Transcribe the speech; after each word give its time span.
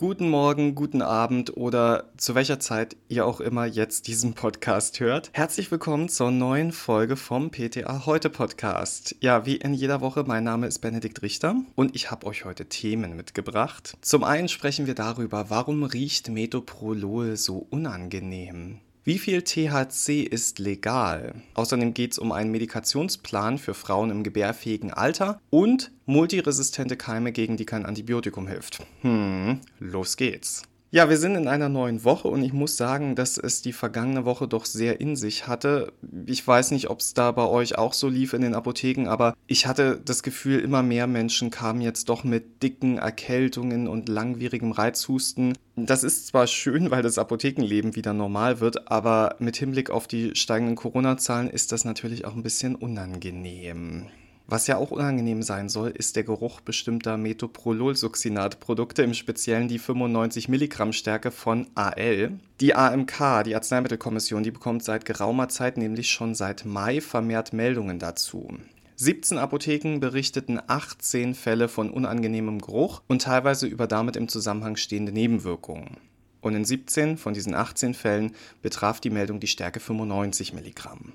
guten 0.00 0.30
Morgen, 0.30 0.74
guten 0.74 1.02
Abend 1.02 1.58
oder 1.58 2.10
zu 2.16 2.34
welcher 2.34 2.58
Zeit 2.58 2.96
ihr 3.08 3.26
auch 3.26 3.38
immer 3.38 3.66
jetzt 3.66 4.06
diesen 4.06 4.32
Podcast 4.32 4.98
hört. 4.98 5.28
Herzlich 5.34 5.70
willkommen 5.70 6.08
zur 6.08 6.30
neuen 6.30 6.72
Folge 6.72 7.16
vom 7.16 7.50
PTA 7.50 8.06
Heute 8.06 8.30
Podcast. 8.30 9.14
Ja, 9.20 9.44
wie 9.44 9.56
in 9.56 9.74
jeder 9.74 10.00
Woche, 10.00 10.24
mein 10.26 10.42
Name 10.42 10.68
ist 10.68 10.78
Benedikt 10.78 11.20
Richter 11.20 11.54
und 11.74 11.94
ich 11.94 12.10
habe 12.10 12.26
euch 12.26 12.46
heute 12.46 12.64
Themen 12.64 13.14
mitgebracht. 13.14 13.98
Zum 14.00 14.24
einen 14.24 14.48
sprechen 14.48 14.86
wir 14.86 14.94
darüber, 14.94 15.50
warum 15.50 15.82
riecht 15.82 16.30
Metoprolol 16.30 17.36
so 17.36 17.66
unangenehm? 17.68 18.78
Wie 19.02 19.18
viel 19.18 19.40
THC 19.40 20.24
ist 20.24 20.58
legal? 20.58 21.34
Außerdem 21.54 21.94
geht 21.94 22.12
es 22.12 22.18
um 22.18 22.32
einen 22.32 22.50
Medikationsplan 22.50 23.56
für 23.56 23.72
Frauen 23.72 24.10
im 24.10 24.22
gebärfähigen 24.22 24.92
Alter 24.92 25.40
und 25.48 25.90
multiresistente 26.04 26.98
Keime, 26.98 27.32
gegen 27.32 27.56
die 27.56 27.64
kein 27.64 27.86
Antibiotikum 27.86 28.46
hilft. 28.46 28.80
Hm, 29.00 29.60
los 29.78 30.18
geht's. 30.18 30.64
Ja, 30.92 31.08
wir 31.08 31.18
sind 31.18 31.36
in 31.36 31.46
einer 31.46 31.68
neuen 31.68 32.02
Woche 32.02 32.26
und 32.26 32.42
ich 32.42 32.52
muss 32.52 32.76
sagen, 32.76 33.14
dass 33.14 33.38
es 33.38 33.62
die 33.62 33.72
vergangene 33.72 34.24
Woche 34.24 34.48
doch 34.48 34.64
sehr 34.64 35.00
in 35.00 35.14
sich 35.14 35.46
hatte. 35.46 35.92
Ich 36.26 36.44
weiß 36.44 36.72
nicht, 36.72 36.90
ob 36.90 36.98
es 36.98 37.14
da 37.14 37.30
bei 37.30 37.44
euch 37.44 37.78
auch 37.78 37.92
so 37.92 38.08
lief 38.08 38.32
in 38.32 38.42
den 38.42 38.54
Apotheken, 38.54 39.06
aber 39.06 39.34
ich 39.46 39.68
hatte 39.68 40.00
das 40.04 40.24
Gefühl, 40.24 40.58
immer 40.58 40.82
mehr 40.82 41.06
Menschen 41.06 41.50
kamen 41.50 41.80
jetzt 41.80 42.08
doch 42.08 42.24
mit 42.24 42.64
dicken 42.64 42.98
Erkältungen 42.98 43.86
und 43.86 44.08
langwierigem 44.08 44.72
Reizhusten. 44.72 45.56
Das 45.76 46.02
ist 46.02 46.26
zwar 46.26 46.48
schön, 46.48 46.90
weil 46.90 47.02
das 47.04 47.18
Apothekenleben 47.18 47.94
wieder 47.94 48.12
normal 48.12 48.58
wird, 48.58 48.90
aber 48.90 49.36
mit 49.38 49.56
Hinblick 49.56 49.90
auf 49.90 50.08
die 50.08 50.34
steigenden 50.34 50.74
Corona-Zahlen 50.74 51.50
ist 51.50 51.70
das 51.70 51.84
natürlich 51.84 52.24
auch 52.24 52.34
ein 52.34 52.42
bisschen 52.42 52.74
unangenehm. 52.74 54.08
Was 54.50 54.66
ja 54.66 54.78
auch 54.78 54.90
unangenehm 54.90 55.44
sein 55.44 55.68
soll, 55.68 55.90
ist 55.90 56.16
der 56.16 56.24
Geruch 56.24 56.60
bestimmter 56.60 57.16
Metoprolol-Succinat-Produkte, 57.16 59.04
im 59.04 59.14
Speziellen 59.14 59.68
die 59.68 59.78
95 59.78 60.48
Milligramm 60.48 60.92
Stärke 60.92 61.30
von 61.30 61.68
AL. 61.76 62.32
Die 62.60 62.74
AMK, 62.74 63.44
die 63.44 63.54
Arzneimittelkommission, 63.54 64.42
die 64.42 64.50
bekommt 64.50 64.82
seit 64.82 65.04
geraumer 65.04 65.48
Zeit, 65.50 65.76
nämlich 65.76 66.10
schon 66.10 66.34
seit 66.34 66.64
Mai, 66.64 67.00
vermehrt 67.00 67.52
Meldungen 67.52 68.00
dazu. 68.00 68.48
17 68.96 69.38
Apotheken 69.38 70.00
berichteten 70.00 70.58
18 70.66 71.36
Fälle 71.36 71.68
von 71.68 71.88
unangenehmem 71.88 72.60
Geruch 72.60 73.02
und 73.06 73.22
teilweise 73.22 73.68
über 73.68 73.86
damit 73.86 74.16
im 74.16 74.26
Zusammenhang 74.26 74.74
stehende 74.74 75.12
Nebenwirkungen. 75.12 75.98
Und 76.40 76.56
in 76.56 76.64
17 76.64 77.18
von 77.18 77.34
diesen 77.34 77.54
18 77.54 77.94
Fällen 77.94 78.32
betraf 78.62 78.98
die 78.98 79.10
Meldung 79.10 79.38
die 79.38 79.46
Stärke 79.46 79.78
95 79.78 80.54
Milligramm. 80.54 81.12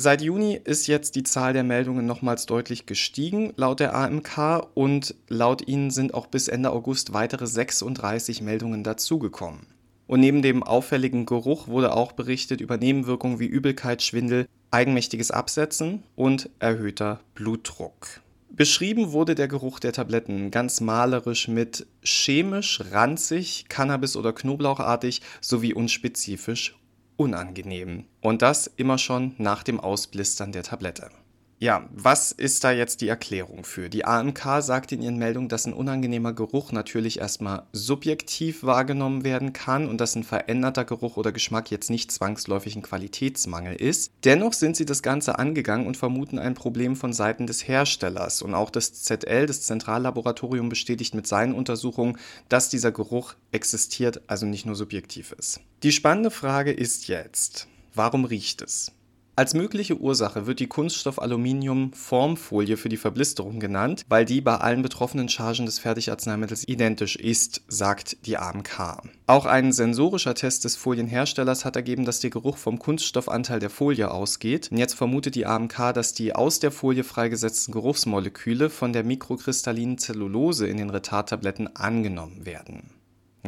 Seit 0.00 0.22
Juni 0.22 0.60
ist 0.62 0.86
jetzt 0.86 1.16
die 1.16 1.24
Zahl 1.24 1.52
der 1.52 1.64
Meldungen 1.64 2.06
nochmals 2.06 2.46
deutlich 2.46 2.86
gestiegen, 2.86 3.52
laut 3.56 3.80
der 3.80 3.96
AMK, 3.96 4.68
und 4.74 5.16
laut 5.26 5.66
ihnen 5.66 5.90
sind 5.90 6.14
auch 6.14 6.28
bis 6.28 6.46
Ende 6.46 6.70
August 6.70 7.14
weitere 7.14 7.48
36 7.48 8.40
Meldungen 8.40 8.84
dazugekommen. 8.84 9.66
Und 10.06 10.20
neben 10.20 10.40
dem 10.40 10.62
auffälligen 10.62 11.26
Geruch 11.26 11.66
wurde 11.66 11.96
auch 11.96 12.12
berichtet 12.12 12.60
über 12.60 12.76
Nebenwirkungen 12.76 13.40
wie 13.40 13.46
Übelkeit, 13.46 14.00
Schwindel, 14.00 14.46
eigenmächtiges 14.70 15.32
Absetzen 15.32 16.04
und 16.14 16.48
erhöhter 16.60 17.18
Blutdruck. 17.34 18.20
Beschrieben 18.50 19.10
wurde 19.10 19.34
der 19.34 19.48
Geruch 19.48 19.80
der 19.80 19.92
Tabletten 19.92 20.52
ganz 20.52 20.80
malerisch 20.80 21.48
mit 21.48 21.88
chemisch, 22.04 22.80
ranzig, 22.92 23.64
Cannabis- 23.68 24.16
oder 24.16 24.32
Knoblauchartig 24.32 25.22
sowie 25.40 25.74
unspezifisch 25.74 26.78
unangenehm. 27.18 28.06
Und 28.22 28.40
das 28.40 28.66
immer 28.66 28.96
schon 28.96 29.34
nach 29.36 29.62
dem 29.62 29.78
Ausblistern 29.78 30.52
der 30.52 30.62
Tablette. 30.62 31.10
Ja, 31.60 31.88
was 31.90 32.30
ist 32.30 32.62
da 32.62 32.70
jetzt 32.70 33.00
die 33.00 33.08
Erklärung 33.08 33.64
für? 33.64 33.88
Die 33.88 34.04
AMK 34.04 34.62
sagt 34.62 34.92
in 34.92 35.02
ihren 35.02 35.16
Meldungen, 35.16 35.48
dass 35.48 35.66
ein 35.66 35.72
unangenehmer 35.72 36.32
Geruch 36.32 36.70
natürlich 36.70 37.18
erstmal 37.18 37.64
subjektiv 37.72 38.62
wahrgenommen 38.62 39.24
werden 39.24 39.52
kann 39.52 39.88
und 39.88 40.00
dass 40.00 40.14
ein 40.14 40.22
veränderter 40.22 40.84
Geruch 40.84 41.16
oder 41.16 41.32
Geschmack 41.32 41.72
jetzt 41.72 41.90
nicht 41.90 42.12
zwangsläufig 42.12 42.76
ein 42.76 42.82
Qualitätsmangel 42.82 43.74
ist. 43.74 44.12
Dennoch 44.22 44.52
sind 44.52 44.76
sie 44.76 44.86
das 44.86 45.02
Ganze 45.02 45.40
angegangen 45.40 45.88
und 45.88 45.96
vermuten 45.96 46.38
ein 46.38 46.54
Problem 46.54 46.94
von 46.94 47.12
Seiten 47.12 47.48
des 47.48 47.66
Herstellers. 47.66 48.40
Und 48.40 48.54
auch 48.54 48.70
das 48.70 48.92
ZL, 48.92 49.46
das 49.46 49.62
Zentrallaboratorium, 49.62 50.68
bestätigt 50.68 51.16
mit 51.16 51.26
seinen 51.26 51.54
Untersuchungen, 51.54 52.18
dass 52.48 52.68
dieser 52.68 52.92
Geruch 52.92 53.34
existiert, 53.50 54.22
also 54.28 54.46
nicht 54.46 54.64
nur 54.64 54.76
subjektiv 54.76 55.32
ist. 55.32 55.60
Die 55.82 55.90
spannende 55.90 56.30
Frage 56.30 56.70
ist 56.70 57.08
jetzt, 57.08 57.66
warum 57.94 58.24
riecht 58.24 58.62
es? 58.62 58.92
Als 59.38 59.54
mögliche 59.54 60.00
Ursache 60.00 60.48
wird 60.48 60.58
die 60.58 60.66
Kunststoff-Aluminium-Formfolie 60.66 62.76
für 62.76 62.88
die 62.88 62.96
Verblisterung 62.96 63.60
genannt, 63.60 64.04
weil 64.08 64.24
die 64.24 64.40
bei 64.40 64.56
allen 64.56 64.82
betroffenen 64.82 65.28
Chargen 65.28 65.64
des 65.64 65.78
Fertigarzneimittels 65.78 66.66
identisch 66.66 67.14
ist, 67.14 67.62
sagt 67.68 68.26
die 68.26 68.36
AMK. 68.36 69.00
Auch 69.28 69.46
ein 69.46 69.70
sensorischer 69.70 70.34
Test 70.34 70.64
des 70.64 70.74
Folienherstellers 70.74 71.64
hat 71.64 71.76
ergeben, 71.76 72.04
dass 72.04 72.18
der 72.18 72.30
Geruch 72.30 72.56
vom 72.56 72.80
Kunststoffanteil 72.80 73.60
der 73.60 73.70
Folie 73.70 74.10
ausgeht. 74.10 74.72
Und 74.72 74.78
jetzt 74.78 74.94
vermutet 74.94 75.36
die 75.36 75.46
AMK, 75.46 75.94
dass 75.94 76.14
die 76.14 76.34
aus 76.34 76.58
der 76.58 76.72
Folie 76.72 77.04
freigesetzten 77.04 77.70
Geruchsmoleküle 77.70 78.70
von 78.70 78.92
der 78.92 79.04
mikrokristallinen 79.04 79.98
Zellulose 79.98 80.66
in 80.66 80.78
den 80.78 80.90
Retardtabletten 80.90 81.76
angenommen 81.76 82.44
werden. 82.44 82.90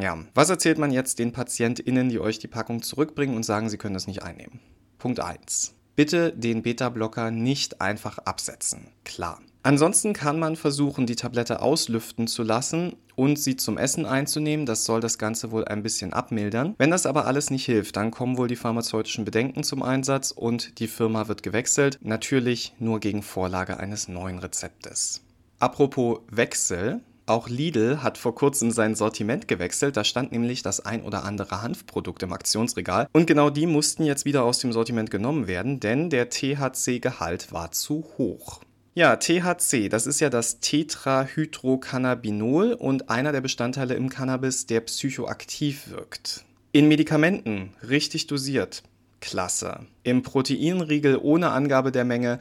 Ja, 0.00 0.16
was 0.34 0.50
erzählt 0.50 0.78
man 0.78 0.92
jetzt 0.92 1.18
den 1.18 1.32
PatientInnen, 1.32 2.10
die 2.10 2.20
euch 2.20 2.38
die 2.38 2.46
Packung 2.46 2.80
zurückbringen 2.80 3.34
und 3.34 3.42
sagen, 3.42 3.68
sie 3.68 3.76
können 3.76 3.94
das 3.94 4.06
nicht 4.06 4.22
einnehmen? 4.22 4.60
Punkt 4.98 5.18
1. 5.18 5.74
Bitte 6.00 6.32
den 6.32 6.62
Beta-Blocker 6.62 7.30
nicht 7.30 7.82
einfach 7.82 8.16
absetzen. 8.20 8.88
Klar. 9.04 9.38
Ansonsten 9.62 10.14
kann 10.14 10.38
man 10.38 10.56
versuchen, 10.56 11.04
die 11.04 11.14
Tablette 11.14 11.60
auslüften 11.60 12.26
zu 12.26 12.42
lassen 12.42 12.96
und 13.16 13.38
sie 13.38 13.56
zum 13.56 13.76
Essen 13.76 14.06
einzunehmen. 14.06 14.64
Das 14.64 14.86
soll 14.86 15.02
das 15.02 15.18
Ganze 15.18 15.50
wohl 15.50 15.66
ein 15.66 15.82
bisschen 15.82 16.14
abmildern. 16.14 16.74
Wenn 16.78 16.90
das 16.90 17.04
aber 17.04 17.26
alles 17.26 17.50
nicht 17.50 17.66
hilft, 17.66 17.96
dann 17.96 18.10
kommen 18.10 18.38
wohl 18.38 18.48
die 18.48 18.56
pharmazeutischen 18.56 19.26
Bedenken 19.26 19.62
zum 19.62 19.82
Einsatz 19.82 20.30
und 20.30 20.78
die 20.78 20.88
Firma 20.88 21.28
wird 21.28 21.42
gewechselt. 21.42 21.98
Natürlich 22.00 22.72
nur 22.78 22.98
gegen 22.98 23.22
Vorlage 23.22 23.78
eines 23.78 24.08
neuen 24.08 24.38
Rezeptes. 24.38 25.20
Apropos 25.58 26.20
Wechsel, 26.30 27.02
auch 27.30 27.48
Lidl 27.48 28.02
hat 28.02 28.18
vor 28.18 28.34
kurzem 28.34 28.70
sein 28.70 28.94
Sortiment 28.94 29.48
gewechselt. 29.48 29.96
Da 29.96 30.04
stand 30.04 30.32
nämlich 30.32 30.62
das 30.62 30.84
ein 30.84 31.02
oder 31.02 31.24
andere 31.24 31.62
Hanfprodukt 31.62 32.22
im 32.22 32.32
Aktionsregal. 32.32 33.06
Und 33.12 33.26
genau 33.26 33.48
die 33.48 33.64
mussten 33.66 34.04
jetzt 34.04 34.26
wieder 34.26 34.44
aus 34.44 34.58
dem 34.58 34.72
Sortiment 34.72 35.10
genommen 35.10 35.46
werden, 35.46 35.80
denn 35.80 36.10
der 36.10 36.28
THC-Gehalt 36.28 37.52
war 37.52 37.72
zu 37.72 38.04
hoch. 38.18 38.60
Ja, 38.94 39.16
THC, 39.16 39.88
das 39.88 40.06
ist 40.06 40.20
ja 40.20 40.28
das 40.30 40.60
Tetrahydrocannabinol 40.60 42.72
und 42.72 43.08
einer 43.08 43.30
der 43.30 43.40
Bestandteile 43.40 43.94
im 43.94 44.08
Cannabis, 44.08 44.66
der 44.66 44.80
psychoaktiv 44.80 45.90
wirkt. 45.90 46.44
In 46.72 46.88
Medikamenten 46.88 47.72
richtig 47.88 48.26
dosiert. 48.26 48.82
Klasse. 49.20 49.86
Im 50.02 50.22
Proteinriegel 50.22 51.20
ohne 51.22 51.50
Angabe 51.50 51.92
der 51.92 52.04
Menge 52.04 52.40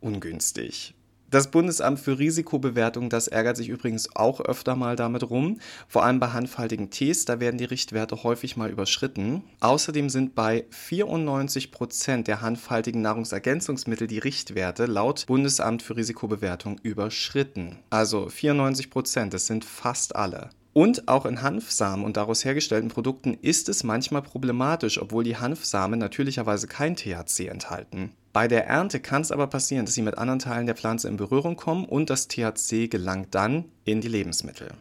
ungünstig. 0.00 0.94
Das 1.30 1.50
Bundesamt 1.50 2.00
für 2.00 2.18
Risikobewertung, 2.18 3.10
das 3.10 3.28
ärgert 3.28 3.58
sich 3.58 3.68
übrigens 3.68 4.16
auch 4.16 4.40
öfter 4.40 4.76
mal 4.76 4.96
damit 4.96 5.28
rum, 5.28 5.60
vor 5.86 6.02
allem 6.02 6.20
bei 6.20 6.28
handfaltigen 6.28 6.88
Tees, 6.88 7.26
da 7.26 7.38
werden 7.38 7.58
die 7.58 7.66
Richtwerte 7.66 8.22
häufig 8.22 8.56
mal 8.56 8.70
überschritten. 8.70 9.42
Außerdem 9.60 10.08
sind 10.08 10.34
bei 10.34 10.64
94 10.70 11.70
Prozent 11.70 12.28
der 12.28 12.40
handfaltigen 12.40 13.02
Nahrungsergänzungsmittel 13.02 14.06
die 14.06 14.20
Richtwerte 14.20 14.86
laut 14.86 15.26
Bundesamt 15.26 15.82
für 15.82 15.96
Risikobewertung 15.96 16.78
überschritten. 16.82 17.76
Also 17.90 18.28
94%, 18.28 18.88
Prozent, 18.88 19.34
das 19.34 19.46
sind 19.46 19.66
fast 19.66 20.16
alle. 20.16 20.48
Und 20.72 21.08
auch 21.08 21.26
in 21.26 21.42
Hanfsamen 21.42 22.06
und 22.06 22.16
daraus 22.16 22.44
hergestellten 22.44 22.88
Produkten 22.88 23.34
ist 23.34 23.68
es 23.68 23.84
manchmal 23.84 24.22
problematisch, 24.22 25.02
obwohl 25.02 25.24
die 25.24 25.36
Hanfsamen 25.36 25.98
natürlicherweise 25.98 26.68
kein 26.68 26.96
THC 26.96 27.48
enthalten. 27.48 28.12
Bei 28.32 28.46
der 28.46 28.66
Ernte 28.66 29.00
kann 29.00 29.22
es 29.22 29.32
aber 29.32 29.46
passieren, 29.46 29.86
dass 29.86 29.94
sie 29.94 30.02
mit 30.02 30.18
anderen 30.18 30.38
Teilen 30.38 30.66
der 30.66 30.76
Pflanze 30.76 31.08
in 31.08 31.16
Berührung 31.16 31.56
kommen 31.56 31.84
und 31.84 32.10
das 32.10 32.28
THC 32.28 32.88
gelangt 32.88 33.34
dann 33.34 33.64
in 33.84 34.00
die 34.00 34.08
Lebensmittel. 34.08 34.72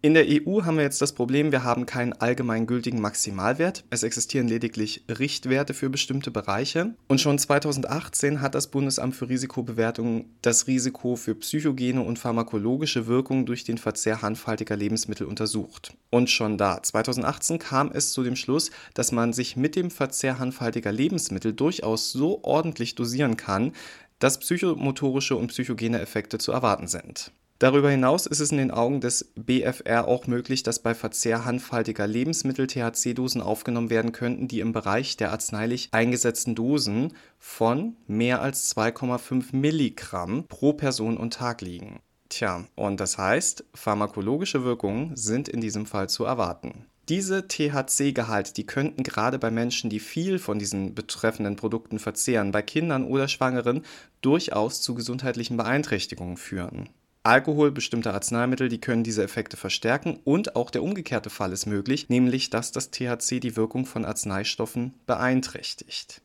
In 0.00 0.14
der 0.14 0.26
EU 0.28 0.62
haben 0.62 0.76
wir 0.76 0.84
jetzt 0.84 1.02
das 1.02 1.12
Problem, 1.12 1.50
wir 1.50 1.64
haben 1.64 1.84
keinen 1.84 2.12
allgemeingültigen 2.12 3.00
Maximalwert. 3.00 3.82
Es 3.90 4.04
existieren 4.04 4.46
lediglich 4.46 5.02
Richtwerte 5.08 5.74
für 5.74 5.90
bestimmte 5.90 6.30
Bereiche. 6.30 6.94
Und 7.08 7.20
schon 7.20 7.36
2018 7.36 8.40
hat 8.40 8.54
das 8.54 8.68
Bundesamt 8.68 9.16
für 9.16 9.28
Risikobewertung 9.28 10.26
das 10.40 10.68
Risiko 10.68 11.16
für 11.16 11.34
psychogene 11.34 12.00
und 12.00 12.20
pharmakologische 12.20 13.08
Wirkungen 13.08 13.44
durch 13.44 13.64
den 13.64 13.76
Verzehr 13.76 14.22
handfaltiger 14.22 14.76
Lebensmittel 14.76 15.26
untersucht. 15.26 15.94
Und 16.10 16.30
schon 16.30 16.58
da, 16.58 16.80
2018 16.80 17.58
kam 17.58 17.90
es 17.92 18.12
zu 18.12 18.22
dem 18.22 18.36
Schluss, 18.36 18.70
dass 18.94 19.10
man 19.10 19.32
sich 19.32 19.56
mit 19.56 19.74
dem 19.74 19.90
Verzehr 19.90 20.38
handfaltiger 20.38 20.92
Lebensmittel 20.92 21.52
durchaus 21.52 22.12
so 22.12 22.44
ordentlich 22.44 22.94
dosieren 22.94 23.36
kann, 23.36 23.72
dass 24.20 24.38
psychomotorische 24.38 25.34
und 25.34 25.48
psychogene 25.48 26.00
Effekte 26.00 26.38
zu 26.38 26.52
erwarten 26.52 26.86
sind. 26.86 27.32
Darüber 27.60 27.90
hinaus 27.90 28.26
ist 28.26 28.38
es 28.38 28.52
in 28.52 28.58
den 28.58 28.70
Augen 28.70 29.00
des 29.00 29.32
BfR 29.34 30.06
auch 30.06 30.28
möglich, 30.28 30.62
dass 30.62 30.78
bei 30.78 30.94
Verzehr 30.94 31.44
handfaltiger 31.44 32.06
Lebensmittel 32.06 32.68
THC-Dosen 32.68 33.42
aufgenommen 33.42 33.90
werden 33.90 34.12
könnten, 34.12 34.46
die 34.46 34.60
im 34.60 34.72
Bereich 34.72 35.16
der 35.16 35.32
arzneilich 35.32 35.88
eingesetzten 35.90 36.54
Dosen 36.54 37.14
von 37.40 37.96
mehr 38.06 38.42
als 38.42 38.76
2,5 38.76 39.56
Milligramm 39.56 40.44
pro 40.46 40.72
Person 40.72 41.16
und 41.16 41.34
Tag 41.34 41.60
liegen. 41.60 41.98
Tja, 42.28 42.64
und 42.76 43.00
das 43.00 43.18
heißt, 43.18 43.64
pharmakologische 43.74 44.62
Wirkungen 44.62 45.16
sind 45.16 45.48
in 45.48 45.60
diesem 45.60 45.84
Fall 45.84 46.08
zu 46.08 46.24
erwarten. 46.24 46.86
Diese 47.08 47.48
THC-Gehalt, 47.48 48.56
die 48.56 48.66
könnten 48.66 49.02
gerade 49.02 49.40
bei 49.40 49.50
Menschen, 49.50 49.90
die 49.90 49.98
viel 49.98 50.38
von 50.38 50.60
diesen 50.60 50.94
betreffenden 50.94 51.56
Produkten 51.56 51.98
verzehren, 51.98 52.52
bei 52.52 52.62
Kindern 52.62 53.04
oder 53.04 53.26
Schwangeren 53.26 53.82
durchaus 54.20 54.80
zu 54.80 54.94
gesundheitlichen 54.94 55.56
Beeinträchtigungen 55.56 56.36
führen. 56.36 56.90
Alkohol, 57.28 57.70
bestimmte 57.70 58.14
Arzneimittel, 58.14 58.70
die 58.70 58.80
können 58.80 59.04
diese 59.04 59.22
Effekte 59.22 59.58
verstärken 59.58 60.18
und 60.24 60.56
auch 60.56 60.70
der 60.70 60.82
umgekehrte 60.82 61.28
Fall 61.28 61.52
ist 61.52 61.66
möglich, 61.66 62.08
nämlich 62.08 62.48
dass 62.48 62.72
das 62.72 62.90
THC 62.90 63.38
die 63.38 63.54
Wirkung 63.54 63.84
von 63.84 64.06
Arzneistoffen 64.06 64.94
beeinträchtigt. 65.04 66.22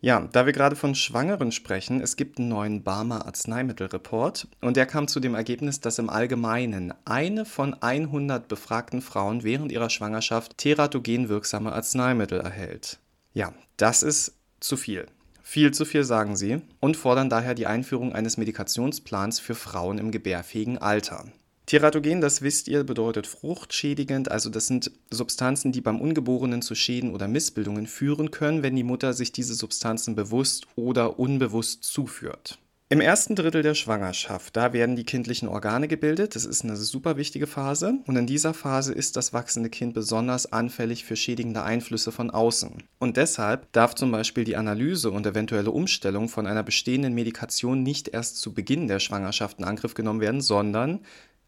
Ja, 0.00 0.26
da 0.32 0.46
wir 0.46 0.54
gerade 0.54 0.76
von 0.76 0.94
Schwangeren 0.94 1.52
sprechen, 1.52 2.00
es 2.00 2.16
gibt 2.16 2.38
einen 2.38 2.48
neuen 2.48 2.82
Barmer 2.82 3.26
Arzneimittelreport 3.26 4.48
und 4.62 4.78
der 4.78 4.86
kam 4.86 5.08
zu 5.08 5.20
dem 5.20 5.34
Ergebnis, 5.34 5.80
dass 5.80 5.98
im 5.98 6.08
Allgemeinen 6.08 6.94
eine 7.04 7.44
von 7.44 7.74
100 7.74 8.48
befragten 8.48 9.02
Frauen 9.02 9.42
während 9.42 9.70
ihrer 9.70 9.90
Schwangerschaft 9.90 10.56
teratogen 10.56 11.28
wirksame 11.28 11.74
Arzneimittel 11.74 12.40
erhält. 12.40 12.98
Ja, 13.34 13.52
das 13.76 14.02
ist 14.02 14.38
zu 14.58 14.78
viel. 14.78 15.06
Viel 15.52 15.72
zu 15.72 15.84
viel 15.84 16.04
sagen 16.04 16.36
sie 16.36 16.60
und 16.78 16.96
fordern 16.96 17.28
daher 17.28 17.56
die 17.56 17.66
Einführung 17.66 18.12
eines 18.12 18.36
Medikationsplans 18.36 19.40
für 19.40 19.56
Frauen 19.56 19.98
im 19.98 20.12
gebärfähigen 20.12 20.78
Alter. 20.78 21.24
Teratogen, 21.66 22.20
das 22.20 22.40
wisst 22.40 22.68
ihr, 22.68 22.84
bedeutet 22.84 23.26
fruchtschädigend, 23.26 24.30
also 24.30 24.48
das 24.48 24.68
sind 24.68 24.92
Substanzen, 25.10 25.72
die 25.72 25.80
beim 25.80 26.00
Ungeborenen 26.00 26.62
zu 26.62 26.76
Schäden 26.76 27.12
oder 27.12 27.26
Missbildungen 27.26 27.88
führen 27.88 28.30
können, 28.30 28.62
wenn 28.62 28.76
die 28.76 28.84
Mutter 28.84 29.12
sich 29.12 29.32
diese 29.32 29.54
Substanzen 29.54 30.14
bewusst 30.14 30.68
oder 30.76 31.18
unbewusst 31.18 31.82
zuführt. 31.82 32.60
Im 32.92 33.00
ersten 33.00 33.36
Drittel 33.36 33.62
der 33.62 33.76
Schwangerschaft, 33.76 34.56
da 34.56 34.72
werden 34.72 34.96
die 34.96 35.04
kindlichen 35.04 35.46
Organe 35.46 35.86
gebildet. 35.86 36.34
Das 36.34 36.44
ist 36.44 36.64
eine 36.64 36.74
super 36.74 37.16
wichtige 37.16 37.46
Phase. 37.46 38.00
Und 38.08 38.16
in 38.16 38.26
dieser 38.26 38.52
Phase 38.52 38.92
ist 38.92 39.16
das 39.16 39.32
wachsende 39.32 39.70
Kind 39.70 39.94
besonders 39.94 40.52
anfällig 40.52 41.04
für 41.04 41.14
schädigende 41.14 41.62
Einflüsse 41.62 42.10
von 42.10 42.30
außen. 42.32 42.82
Und 42.98 43.16
deshalb 43.16 43.70
darf 43.70 43.94
zum 43.94 44.10
Beispiel 44.10 44.42
die 44.42 44.56
Analyse 44.56 45.12
und 45.12 45.24
eventuelle 45.24 45.70
Umstellung 45.70 46.28
von 46.28 46.48
einer 46.48 46.64
bestehenden 46.64 47.14
Medikation 47.14 47.84
nicht 47.84 48.08
erst 48.08 48.38
zu 48.38 48.54
Beginn 48.54 48.88
der 48.88 48.98
Schwangerschaft 48.98 49.60
in 49.60 49.66
Angriff 49.66 49.94
genommen 49.94 50.20
werden, 50.20 50.40
sondern 50.40 50.98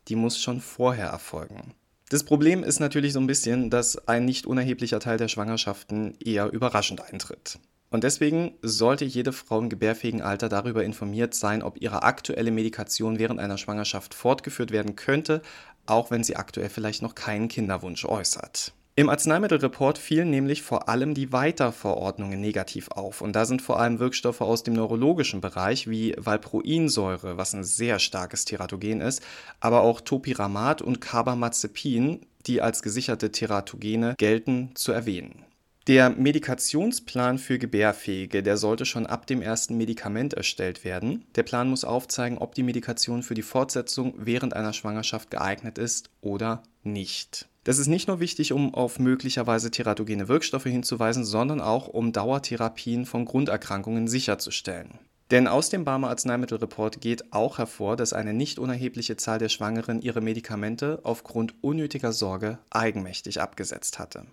die 0.06 0.14
muss 0.14 0.40
schon 0.40 0.60
vorher 0.60 1.08
erfolgen. 1.08 1.74
Das 2.08 2.22
Problem 2.22 2.62
ist 2.62 2.78
natürlich 2.78 3.14
so 3.14 3.18
ein 3.18 3.26
bisschen, 3.26 3.68
dass 3.68 4.06
ein 4.06 4.26
nicht 4.26 4.46
unerheblicher 4.46 5.00
Teil 5.00 5.18
der 5.18 5.26
Schwangerschaften 5.26 6.14
eher 6.24 6.52
überraschend 6.52 7.00
eintritt. 7.00 7.58
Und 7.92 8.04
deswegen 8.04 8.54
sollte 8.62 9.04
jede 9.04 9.32
Frau 9.32 9.58
im 9.58 9.68
gebärfähigen 9.68 10.22
Alter 10.22 10.48
darüber 10.48 10.82
informiert 10.82 11.34
sein, 11.34 11.62
ob 11.62 11.80
ihre 11.80 12.02
aktuelle 12.02 12.50
Medikation 12.50 13.18
während 13.18 13.38
einer 13.38 13.58
Schwangerschaft 13.58 14.14
fortgeführt 14.14 14.70
werden 14.70 14.96
könnte, 14.96 15.42
auch 15.84 16.10
wenn 16.10 16.24
sie 16.24 16.36
aktuell 16.36 16.70
vielleicht 16.70 17.02
noch 17.02 17.14
keinen 17.14 17.48
Kinderwunsch 17.48 18.06
äußert. 18.06 18.72
Im 18.94 19.10
Arzneimittelreport 19.10 19.98
fielen 19.98 20.30
nämlich 20.30 20.62
vor 20.62 20.88
allem 20.88 21.12
die 21.12 21.32
Weiterverordnungen 21.32 22.40
negativ 22.40 22.88
auf. 22.88 23.20
Und 23.20 23.36
da 23.36 23.44
sind 23.44 23.60
vor 23.60 23.78
allem 23.78 23.98
Wirkstoffe 23.98 24.40
aus 24.40 24.62
dem 24.62 24.74
neurologischen 24.74 25.42
Bereich 25.42 25.88
wie 25.88 26.14
Valproinsäure, 26.16 27.36
was 27.36 27.54
ein 27.54 27.64
sehr 27.64 27.98
starkes 27.98 28.46
Teratogen 28.46 29.02
ist, 29.02 29.22
aber 29.60 29.82
auch 29.82 30.00
Topiramat 30.00 30.80
und 30.80 31.02
Carbamazepin, 31.02 32.20
die 32.46 32.62
als 32.62 32.82
gesicherte 32.82 33.32
Teratogene 33.32 34.14
gelten, 34.16 34.70
zu 34.74 34.92
erwähnen. 34.92 35.44
Der 35.88 36.10
Medikationsplan 36.10 37.38
für 37.38 37.58
Gebärfähige, 37.58 38.44
der 38.44 38.56
sollte 38.56 38.86
schon 38.86 39.04
ab 39.04 39.26
dem 39.26 39.42
ersten 39.42 39.76
Medikament 39.76 40.32
erstellt 40.32 40.84
werden. 40.84 41.24
Der 41.34 41.42
Plan 41.42 41.68
muss 41.68 41.84
aufzeigen, 41.84 42.38
ob 42.38 42.54
die 42.54 42.62
Medikation 42.62 43.24
für 43.24 43.34
die 43.34 43.42
Fortsetzung 43.42 44.14
während 44.16 44.54
einer 44.54 44.72
Schwangerschaft 44.74 45.32
geeignet 45.32 45.78
ist 45.78 46.10
oder 46.20 46.62
nicht. 46.84 47.48
Das 47.64 47.78
ist 47.78 47.88
nicht 47.88 48.06
nur 48.06 48.20
wichtig, 48.20 48.52
um 48.52 48.74
auf 48.74 49.00
möglicherweise 49.00 49.72
teratogene 49.72 50.28
Wirkstoffe 50.28 50.64
hinzuweisen, 50.64 51.24
sondern 51.24 51.60
auch 51.60 51.88
um 51.88 52.12
Dauertherapien 52.12 53.04
von 53.04 53.24
Grunderkrankungen 53.24 54.06
sicherzustellen. 54.06 55.00
Denn 55.32 55.48
aus 55.48 55.68
dem 55.68 55.84
Barmer 55.84 56.10
Arzneimittelreport 56.10 57.00
geht 57.00 57.32
auch 57.32 57.58
hervor, 57.58 57.96
dass 57.96 58.12
eine 58.12 58.34
nicht 58.34 58.60
unerhebliche 58.60 59.16
Zahl 59.16 59.38
der 59.38 59.48
Schwangeren 59.48 60.00
ihre 60.00 60.20
Medikamente 60.20 61.00
aufgrund 61.02 61.54
unnötiger 61.60 62.12
Sorge 62.12 62.58
eigenmächtig 62.70 63.40
abgesetzt 63.40 63.98
hatte. 63.98 64.26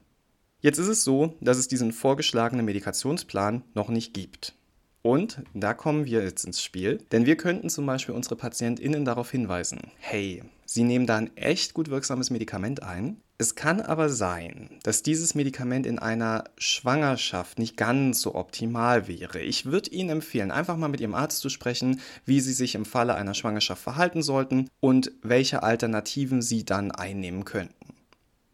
Jetzt 0.61 0.77
ist 0.77 0.87
es 0.87 1.05
so, 1.05 1.35
dass 1.39 1.57
es 1.57 1.69
diesen 1.69 1.93
vorgeschlagenen 1.93 2.65
Medikationsplan 2.65 3.63
noch 3.75 3.87
nicht 3.87 4.13
gibt. 4.13 4.55
Und 5.01 5.41
da 5.53 5.73
kommen 5.73 6.05
wir 6.05 6.21
jetzt 6.21 6.43
ins 6.43 6.61
Spiel, 6.61 6.97
denn 7.13 7.25
wir 7.25 7.37
könnten 7.37 7.69
zum 7.69 7.85
Beispiel 7.85 8.13
unsere 8.13 8.35
PatientInnen 8.35 9.05
darauf 9.05 9.31
hinweisen: 9.31 9.79
hey, 9.99 10.43
Sie 10.65 10.83
nehmen 10.83 11.07
da 11.07 11.15
ein 11.15 11.35
echt 11.37 11.73
gut 11.73 11.89
wirksames 11.89 12.29
Medikament 12.29 12.83
ein. 12.83 13.21
Es 13.37 13.55
kann 13.55 13.79
aber 13.79 14.09
sein, 14.09 14.69
dass 14.83 15.01
dieses 15.01 15.33
Medikament 15.33 15.85
in 15.85 15.97
einer 15.97 16.43
Schwangerschaft 16.57 17.57
nicht 17.57 17.77
ganz 17.77 18.19
so 18.19 18.35
optimal 18.35 19.07
wäre. 19.07 19.39
Ich 19.39 19.65
würde 19.65 19.91
Ihnen 19.91 20.09
empfehlen, 20.09 20.51
einfach 20.51 20.75
mal 20.75 20.89
mit 20.89 20.99
Ihrem 20.99 21.15
Arzt 21.15 21.39
zu 21.39 21.47
sprechen, 21.47 22.01
wie 22.25 22.41
Sie 22.41 22.51
sich 22.51 22.75
im 22.75 22.83
Falle 22.83 23.15
einer 23.15 23.33
Schwangerschaft 23.33 23.81
verhalten 23.81 24.21
sollten 24.21 24.67
und 24.81 25.13
welche 25.21 25.63
Alternativen 25.63 26.41
Sie 26.41 26.65
dann 26.65 26.91
einnehmen 26.91 27.45
könnten 27.45 27.78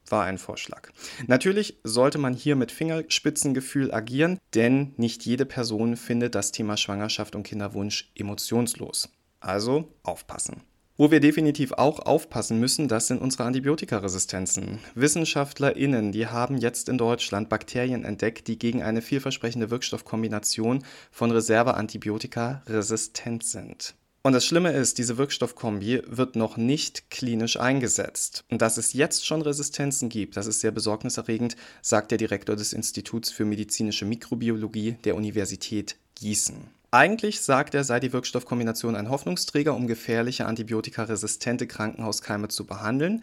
war 0.07 0.25
ein 0.25 0.37
Vorschlag. 0.37 0.89
Natürlich 1.27 1.79
sollte 1.83 2.17
man 2.17 2.33
hier 2.33 2.55
mit 2.55 2.71
Fingerspitzengefühl 2.71 3.93
agieren, 3.93 4.39
denn 4.53 4.93
nicht 4.97 5.25
jede 5.25 5.45
Person 5.45 5.97
findet 5.97 6.35
das 6.35 6.51
Thema 6.51 6.77
Schwangerschaft 6.77 7.35
und 7.35 7.43
Kinderwunsch 7.43 8.11
emotionslos. 8.15 9.09
Also 9.39 9.93
aufpassen. 10.03 10.61
Wo 10.97 11.11
wir 11.11 11.19
definitiv 11.19 11.73
auch 11.73 11.99
aufpassen 11.99 12.57
müssen, 12.57 12.87
das 12.87 13.07
sind 13.07 13.21
unsere 13.21 13.43
Antibiotikaresistenzen. 13.43 14.79
WissenschaftlerInnen, 14.95 16.13
die 16.13 16.27
haben 16.27 16.57
jetzt 16.57 16.87
in 16.87 16.97
Deutschland 16.97 17.49
Bakterien 17.49 18.05
entdeckt, 18.05 18.47
die 18.47 18.57
gegen 18.57 18.81
eine 18.81 19.01
vielversprechende 19.01 19.69
Wirkstoffkombination 19.69 20.85
von 21.11 21.31
Reserveantibiotika 21.31 22.63
resistent 22.67 23.43
sind. 23.43 23.95
Und 24.25 24.33
das 24.33 24.43
Schlimme 24.43 24.71
ist, 24.71 24.97
diese 24.97 25.19
Wirkstoffkombi 25.19 26.01
wird 26.07 26.35
noch 26.35 26.57
nicht 26.57 27.11
klinisch 27.11 27.59
eingesetzt. 27.59 28.43
Und 28.49 28.59
dass 28.59 28.77
es 28.77 28.93
jetzt 28.93 29.23
schon 29.23 29.43
Resistenzen 29.43 30.09
gibt, 30.09 30.35
das 30.35 30.47
ist 30.47 30.61
sehr 30.61 30.71
besorgniserregend, 30.71 31.55
sagt 31.83 32.09
der 32.09 32.17
Direktor 32.17 32.55
des 32.55 32.73
Instituts 32.73 33.29
für 33.29 33.45
medizinische 33.45 34.05
Mikrobiologie 34.05 34.93
der 35.03 35.15
Universität 35.15 35.97
Gießen. 36.15 36.55
Eigentlich 36.89 37.41
sagt 37.41 37.75
er, 37.75 37.83
sei 37.83 37.99
die 37.99 38.13
Wirkstoffkombination 38.13 38.95
ein 38.95 39.11
Hoffnungsträger, 39.11 39.75
um 39.75 39.85
gefährliche 39.85 40.47
antibiotikaresistente 40.47 41.67
Krankenhauskeime 41.67 42.47
zu 42.47 42.65
behandeln. 42.65 43.21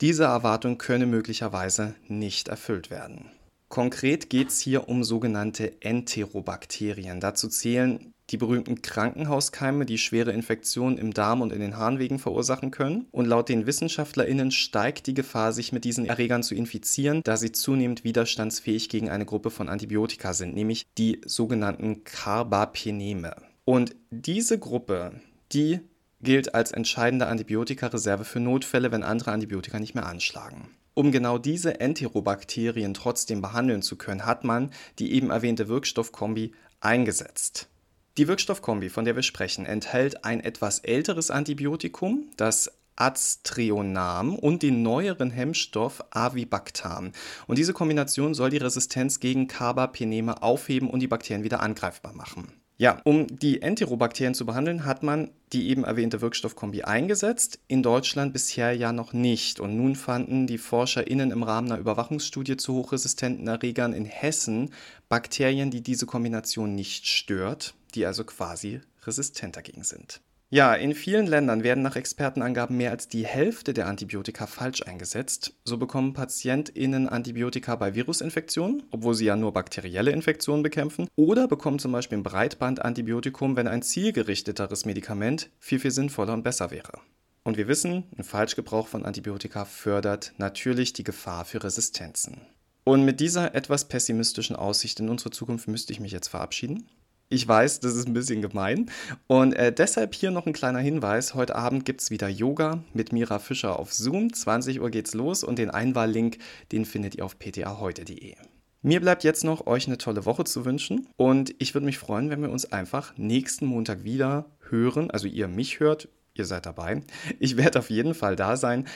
Diese 0.00 0.22
Erwartung 0.22 0.78
könne 0.78 1.06
möglicherweise 1.06 1.96
nicht 2.06 2.46
erfüllt 2.46 2.90
werden. 2.90 3.28
Konkret 3.70 4.30
geht 4.30 4.50
es 4.50 4.60
hier 4.60 4.88
um 4.88 5.02
sogenannte 5.02 5.82
Enterobakterien. 5.82 7.18
Dazu 7.18 7.48
zählen 7.48 8.13
die 8.30 8.36
berühmten 8.36 8.82
Krankenhauskeime, 8.82 9.86
die 9.86 9.98
schwere 9.98 10.32
Infektionen 10.32 10.98
im 10.98 11.12
Darm 11.12 11.40
und 11.40 11.52
in 11.52 11.60
den 11.60 11.76
Harnwegen 11.76 12.18
verursachen 12.18 12.70
können. 12.70 13.06
Und 13.10 13.26
laut 13.26 13.48
den 13.48 13.66
WissenschaftlerInnen 13.66 14.50
steigt 14.50 15.06
die 15.06 15.14
Gefahr, 15.14 15.52
sich 15.52 15.72
mit 15.72 15.84
diesen 15.84 16.06
Erregern 16.06 16.42
zu 16.42 16.54
infizieren, 16.54 17.22
da 17.24 17.36
sie 17.36 17.52
zunehmend 17.52 18.04
widerstandsfähig 18.04 18.88
gegen 18.88 19.10
eine 19.10 19.26
Gruppe 19.26 19.50
von 19.50 19.68
Antibiotika 19.68 20.32
sind, 20.32 20.54
nämlich 20.54 20.86
die 20.98 21.20
sogenannten 21.26 22.04
Carbapeneme. 22.04 23.36
Und 23.64 23.94
diese 24.10 24.58
Gruppe, 24.58 25.12
die 25.52 25.80
gilt 26.20 26.54
als 26.54 26.72
entscheidende 26.72 27.26
Antibiotikareserve 27.26 28.24
für 28.24 28.40
Notfälle, 28.40 28.90
wenn 28.90 29.02
andere 29.02 29.32
Antibiotika 29.32 29.78
nicht 29.78 29.94
mehr 29.94 30.06
anschlagen. 30.06 30.68
Um 30.94 31.10
genau 31.12 31.38
diese 31.38 31.80
Enterobakterien 31.80 32.94
trotzdem 32.94 33.42
behandeln 33.42 33.82
zu 33.82 33.96
können, 33.96 34.24
hat 34.24 34.44
man 34.44 34.70
die 34.98 35.12
eben 35.12 35.30
erwähnte 35.30 35.68
Wirkstoffkombi 35.68 36.52
eingesetzt. 36.80 37.68
Die 38.16 38.28
Wirkstoffkombi, 38.28 38.90
von 38.90 39.04
der 39.04 39.16
wir 39.16 39.24
sprechen, 39.24 39.66
enthält 39.66 40.24
ein 40.24 40.38
etwas 40.38 40.78
älteres 40.78 41.32
Antibiotikum, 41.32 42.28
das 42.36 42.70
Aztrionam 42.94 44.36
und 44.36 44.62
den 44.62 44.84
neueren 44.84 45.32
Hemmstoff 45.32 46.04
Avibactam. 46.10 47.10
Und 47.48 47.58
diese 47.58 47.72
Kombination 47.72 48.34
soll 48.34 48.50
die 48.50 48.58
Resistenz 48.58 49.18
gegen 49.18 49.48
Carbapeneme 49.48 50.44
aufheben 50.44 50.88
und 50.88 51.00
die 51.00 51.08
Bakterien 51.08 51.42
wieder 51.42 51.60
angreifbar 51.60 52.12
machen. 52.12 52.52
Ja, 52.76 53.00
um 53.02 53.26
die 53.26 53.62
Enterobakterien 53.62 54.34
zu 54.34 54.46
behandeln, 54.46 54.84
hat 54.84 55.02
man 55.02 55.30
die 55.52 55.68
eben 55.70 55.82
erwähnte 55.82 56.20
Wirkstoffkombi 56.20 56.82
eingesetzt, 56.82 57.58
in 57.66 57.82
Deutschland 57.82 58.32
bisher 58.32 58.72
ja 58.74 58.92
noch 58.92 59.12
nicht. 59.12 59.58
Und 59.58 59.76
nun 59.76 59.96
fanden 59.96 60.46
die 60.46 60.58
ForscherInnen 60.58 61.32
im 61.32 61.42
Rahmen 61.42 61.70
einer 61.70 61.80
Überwachungsstudie 61.80 62.56
zu 62.56 62.74
hochresistenten 62.74 63.48
Erregern 63.48 63.92
in 63.92 64.04
Hessen 64.04 64.70
Bakterien, 65.08 65.72
die 65.72 65.82
diese 65.82 66.06
Kombination 66.06 66.76
nicht 66.76 67.08
stört 67.08 67.74
die 67.94 68.06
also 68.06 68.24
quasi 68.24 68.80
resistent 69.06 69.56
dagegen 69.56 69.84
sind. 69.84 70.20
Ja, 70.50 70.74
in 70.74 70.94
vielen 70.94 71.26
Ländern 71.26 71.64
werden 71.64 71.82
nach 71.82 71.96
Expertenangaben 71.96 72.76
mehr 72.76 72.92
als 72.92 73.08
die 73.08 73.26
Hälfte 73.26 73.74
der 73.74 73.88
Antibiotika 73.88 74.46
falsch 74.46 74.82
eingesetzt. 74.82 75.54
So 75.64 75.78
bekommen 75.78 76.12
PatientInnen 76.12 77.08
Antibiotika 77.08 77.74
bei 77.74 77.96
Virusinfektionen, 77.96 78.84
obwohl 78.92 79.14
sie 79.14 79.24
ja 79.24 79.34
nur 79.34 79.52
bakterielle 79.52 80.12
Infektionen 80.12 80.62
bekämpfen, 80.62 81.08
oder 81.16 81.48
bekommen 81.48 81.80
zum 81.80 81.90
Beispiel 81.90 82.18
ein 82.18 82.22
Breitbandantibiotikum, 82.22 83.56
wenn 83.56 83.66
ein 83.66 83.82
zielgerichteteres 83.82 84.84
Medikament 84.84 85.50
viel, 85.58 85.80
viel 85.80 85.90
sinnvoller 85.90 86.34
und 86.34 86.44
besser 86.44 86.70
wäre. 86.70 87.00
Und 87.42 87.56
wir 87.56 87.66
wissen, 87.66 88.04
ein 88.16 88.24
Falschgebrauch 88.24 88.86
von 88.86 89.04
Antibiotika 89.04 89.64
fördert 89.64 90.34
natürlich 90.38 90.92
die 90.92 91.04
Gefahr 91.04 91.44
für 91.44 91.64
Resistenzen. 91.64 92.42
Und 92.84 93.04
mit 93.04 93.18
dieser 93.18 93.54
etwas 93.54 93.88
pessimistischen 93.88 94.56
Aussicht 94.56 95.00
in 95.00 95.08
unsere 95.08 95.30
Zukunft 95.30 95.68
müsste 95.68 95.92
ich 95.92 96.00
mich 96.00 96.12
jetzt 96.12 96.28
verabschieden. 96.28 96.86
Ich 97.28 97.48
weiß, 97.48 97.80
das 97.80 97.96
ist 97.96 98.06
ein 98.06 98.12
bisschen 98.12 98.42
gemein. 98.42 98.90
Und 99.26 99.54
äh, 99.54 99.72
deshalb 99.72 100.14
hier 100.14 100.30
noch 100.30 100.46
ein 100.46 100.52
kleiner 100.52 100.78
Hinweis. 100.78 101.34
Heute 101.34 101.56
Abend 101.56 101.84
gibt 101.84 102.02
es 102.02 102.10
wieder 102.10 102.28
Yoga 102.28 102.84
mit 102.92 103.12
Mira 103.12 103.38
Fischer 103.38 103.78
auf 103.78 103.92
Zoom. 103.92 104.32
20 104.32 104.80
Uhr 104.80 104.90
geht's 104.90 105.14
los 105.14 105.42
und 105.42 105.58
den 105.58 105.70
Einwahllink, 105.70 106.38
den 106.70 106.84
findet 106.84 107.16
ihr 107.16 107.24
auf 107.24 107.38
ptaheute.de. 107.38 108.34
Mir 108.82 109.00
bleibt 109.00 109.24
jetzt 109.24 109.44
noch, 109.44 109.66
euch 109.66 109.86
eine 109.86 109.96
tolle 109.96 110.26
Woche 110.26 110.44
zu 110.44 110.66
wünschen. 110.66 111.08
Und 111.16 111.54
ich 111.58 111.74
würde 111.74 111.86
mich 111.86 111.98
freuen, 111.98 112.28
wenn 112.28 112.42
wir 112.42 112.50
uns 112.50 112.70
einfach 112.70 113.16
nächsten 113.16 113.64
Montag 113.64 114.04
wieder 114.04 114.44
hören. 114.68 115.10
Also 115.10 115.26
ihr 115.26 115.48
mich 115.48 115.80
hört, 115.80 116.08
ihr 116.34 116.44
seid 116.44 116.66
dabei. 116.66 117.00
Ich 117.40 117.56
werde 117.56 117.78
auf 117.78 117.88
jeden 117.88 118.14
Fall 118.14 118.36
da 118.36 118.58
sein. 118.58 118.86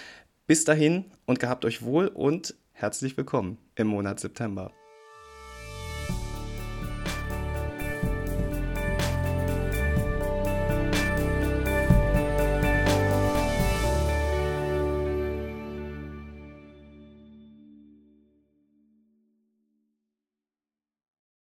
Bis 0.47 0.64
dahin 0.64 1.06
und 1.25 1.40
gehabt 1.40 1.64
euch 1.64 1.82
wohl 1.82 2.08
und 2.08 2.54
herzlich 2.73 3.16
willkommen 3.16 3.56
im 3.76 3.87
Monat 3.87 4.20
September. 4.20 4.70